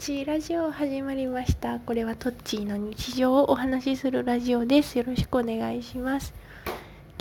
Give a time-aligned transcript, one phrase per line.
[0.00, 1.78] チーラジオ始まりました。
[1.78, 4.96] これはトッチーの日常をお話しするラジオです。
[4.96, 6.32] よろしくお願いします。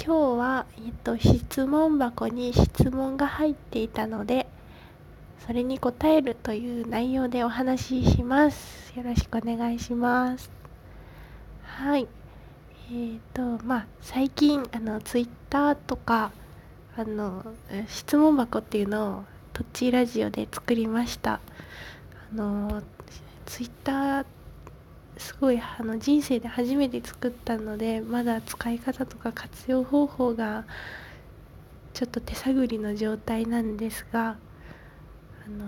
[0.01, 4.47] 今日は、えっと、質問箱に質問が入っていたので
[5.45, 8.93] それに答えるという内容でお話しします。
[8.95, 10.49] よろしくお願いします。
[11.63, 12.07] はい。
[12.91, 16.31] えーとまあ、最近あのツイッターとか
[16.95, 17.43] あの
[17.89, 21.41] 質問箱っていうのをトッチーラジオで作りました。
[22.33, 22.81] の
[23.45, 24.25] ツイッター
[25.17, 30.65] すごいあの人生で初めて作ったのでまだ使い方とか活用方法が
[31.93, 34.37] ちょっと手探りの状態なんですが
[35.45, 35.65] あの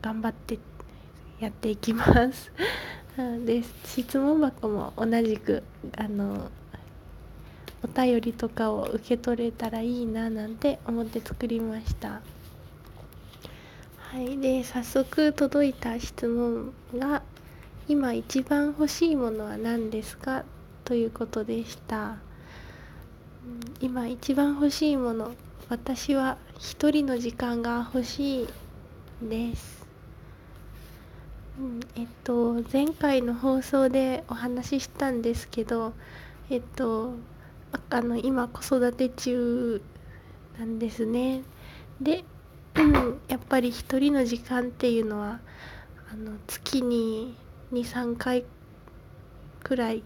[0.00, 0.58] 頑張って
[1.40, 2.50] やっていきます
[3.44, 5.62] で質問箱も同じく
[5.96, 6.50] あの
[7.82, 12.22] お便りとかを受け取れたらいいななんて思って作りました。
[14.14, 17.24] はい、で早速届いた質問が
[17.88, 20.44] 「今一番欲しいものは何ですか?」
[20.86, 22.18] ということでした。
[23.80, 25.32] 今一番欲しいもの
[25.68, 28.48] 私は一人の時間が欲しい
[29.20, 29.84] です。
[31.58, 35.92] うん、えっと前回の放送でお話ししたんですけど
[36.50, 37.14] えっと
[37.90, 39.82] あの今子育て中
[40.56, 41.42] なんですね。
[42.00, 42.24] で
[43.28, 45.40] やっぱり一人の時間っていうのは
[46.12, 47.36] あの月に
[47.72, 48.44] 23回
[49.62, 50.02] くらい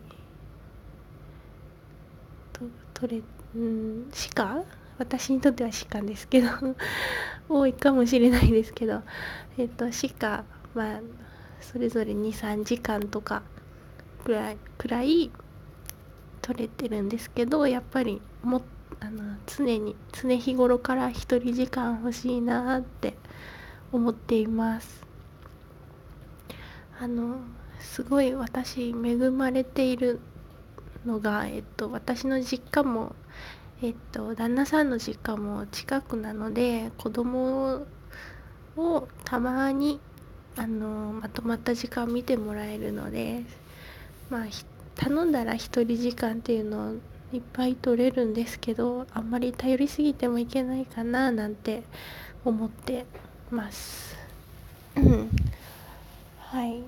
[2.52, 2.60] と
[2.94, 3.22] 取れ
[3.54, 4.62] うんしか？
[4.98, 6.48] 私にとってはしかですけど。
[7.48, 9.02] 多いかもしれないですけど。
[9.56, 11.00] えっとしかまあ
[11.60, 13.42] それぞれ23時間とか
[14.24, 15.30] くらいくらい
[16.42, 18.66] 取れてるんですけどやっぱりもっと
[19.00, 23.14] あの常に常日頃から一人時間欲しいなって
[23.92, 25.06] 思っています。
[27.00, 27.36] あの
[27.78, 30.20] すごい私恵まれている
[31.06, 33.14] のが、えっと、私の実家も、
[33.82, 37.86] えっと、旦那さんの実家も近くなので子供
[38.76, 40.00] をたまに
[40.56, 43.44] あのまとまった時間見てもらえるので
[44.28, 44.46] まあ
[44.96, 46.94] 頼んだら一人時間っていうのを
[47.32, 51.82] いっぱい取れるんですけどあんまり頼りすぎてもいけないかななんて
[52.44, 53.04] 思って
[53.50, 54.16] ます。
[56.38, 56.82] はい。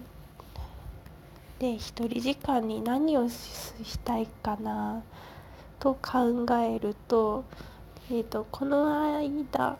[1.59, 5.03] で一人時間に何をしたいかな
[5.79, 7.45] と考えると,、
[8.11, 9.77] えーと、この間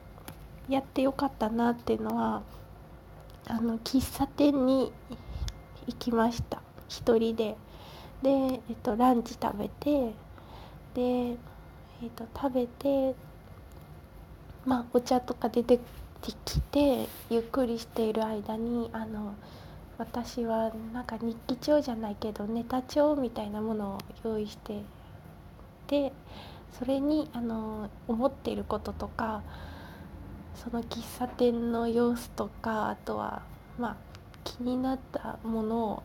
[0.69, 2.43] やってよかったなっていうのは
[3.47, 4.93] あの喫茶店に
[5.87, 6.61] 行きました。
[6.89, 7.57] 一人で。
[8.23, 10.13] で、えっと、ランチ食べて
[10.95, 13.15] で、えーと、食べて
[14.65, 15.81] まあお茶とか出て
[16.23, 19.35] きてゆっくりしている間にあの
[19.99, 24.83] 私はなんか日記帳じゃないけどネタ帳みたいなものを用意して
[25.89, 26.13] で
[26.79, 29.43] それにあの思っていることとか
[30.55, 33.43] その喫茶店の様子とかあとは
[33.79, 33.97] まあ
[34.45, 36.03] 気になったものを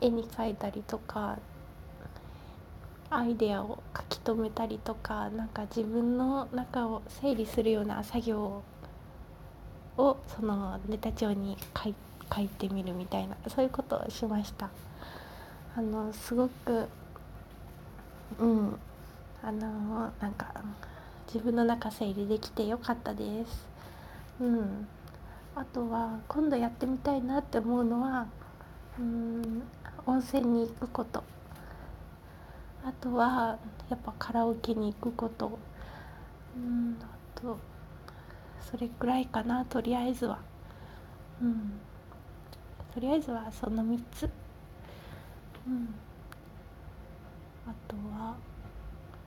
[0.00, 1.38] 絵に描いたりとか
[3.14, 8.62] アイデアを書き留めたりとかなんか自分の中を整理するような作業
[9.98, 11.94] をそのネタ帳に書い
[12.34, 14.70] 書いてみるみたいなそういうことをしました。
[15.76, 16.88] あのすごく
[18.38, 18.78] うん
[19.42, 20.54] あのなんか
[21.26, 23.66] 自分の中整理できてよかったです。
[24.40, 24.88] うん。
[25.54, 28.26] あとは今度やってみたいなって思うのは
[28.98, 29.62] うん
[30.06, 31.31] 温泉に行くこと。
[32.84, 35.58] あとはやっぱカラオケに行くこと。
[36.56, 37.58] うんあと
[38.60, 40.38] それくらいかなとりあえずは。
[41.40, 41.72] うん。
[42.94, 44.30] とりあえずはその3つ。
[45.66, 45.94] うん。
[47.66, 48.36] あとは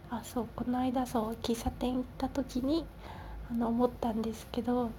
[0.09, 2.85] あそうこの間そう喫茶店行った時に
[3.49, 4.89] あの思ったんですけど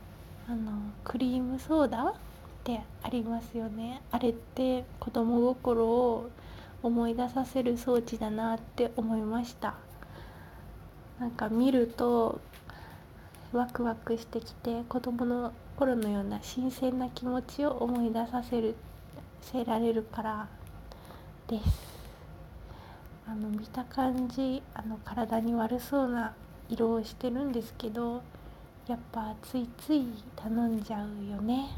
[0.48, 0.72] あの
[1.04, 2.14] クリームソーダっ
[2.64, 4.02] てありますよね。
[4.10, 6.30] あれって子供心を
[6.82, 9.74] 思い出させる装置だなって思いました。
[11.18, 12.40] なんか見ると
[13.52, 18.74] ワクワクしてきて子供の頃のような新鮮な気持ちを思い出させる
[19.40, 20.48] せられるから
[21.48, 21.96] です。
[23.28, 26.34] あの見た感じあの体に悪そうな
[26.68, 28.22] 色をしてるんですけど
[28.86, 30.06] やっぱついつい
[30.36, 31.70] 頼んじゃうよね。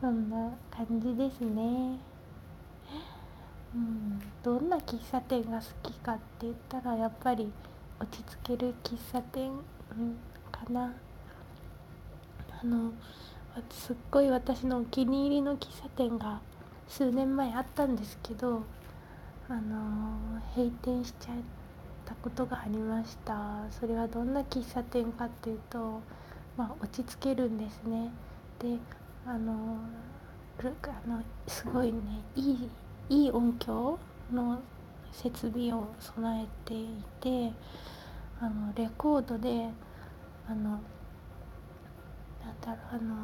[0.00, 1.98] そんな感じですね。
[3.74, 7.52] うん、どんな喫茶店が好きかって言ったらやっぱり
[8.00, 10.16] 落ち着ける喫茶店、うん、
[10.50, 10.92] かな。
[12.62, 12.92] あの
[13.70, 16.40] すっごい私のお気に入りの喫茶店が
[16.88, 18.62] 数年前あったんですけど
[19.48, 21.34] あの閉店しちゃっ
[22.04, 23.64] たことがありました。
[23.70, 26.00] それはどんな喫茶店かっていうと、
[26.56, 28.10] まあ、落ち着けるんですね。
[28.58, 28.78] で
[29.26, 29.78] あの
[30.58, 31.98] あのすごいね
[32.36, 32.68] いい
[33.10, 33.98] いい音響
[34.32, 34.60] の
[35.10, 36.86] 設備を備えてい
[37.20, 37.52] て
[38.40, 39.68] あのレコードで
[40.48, 40.80] あのなん
[42.60, 43.14] だろうあの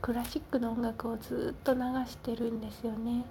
[0.00, 3.24] クラシックの音楽をずっと流してるんですよね。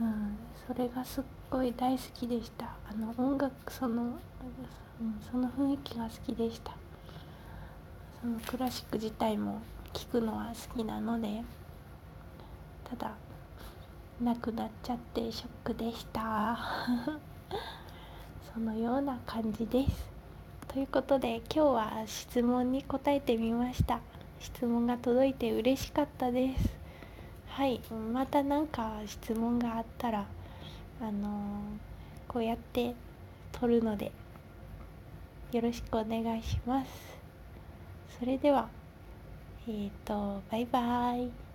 [0.00, 0.36] うん、
[0.66, 4.12] それがすっごい大好きでしたあの音楽その、うん、
[5.30, 6.72] その雰囲気が好きでした
[8.20, 9.60] そのクラシック自体も
[9.92, 11.44] 聴くのは好きなので
[12.88, 13.12] ただ
[14.22, 16.56] なくなっちゃってショックでした。
[18.54, 20.10] そのような感じです。
[20.68, 24.00] ということで今日は質問に答えてみました。
[24.38, 26.70] 質問が届いて嬉しかったです。
[27.48, 27.80] はい
[28.12, 30.24] また何か質問があったら
[31.00, 32.94] あのー、こうやって
[33.50, 34.12] 撮るので
[35.50, 36.90] よろしくお願いします。
[38.20, 38.68] それでは
[39.66, 41.51] えっ、ー、とバイバイ。